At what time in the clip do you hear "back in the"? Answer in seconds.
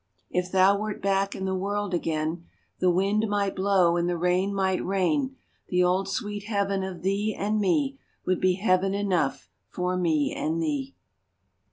0.99-1.53